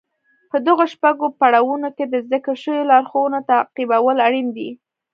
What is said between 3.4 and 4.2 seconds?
تعقيبول